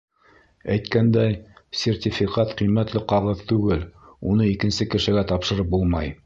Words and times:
Әйткәндәй, 0.75 1.35
сертификат 1.81 2.55
ҡиммәтле 2.61 3.03
ҡағыҙ 3.13 3.45
түгел, 3.53 3.85
уны 4.33 4.49
икенсе 4.55 4.89
кешегә 4.97 5.27
тапшырып 5.35 5.71
булмай. 5.77 6.13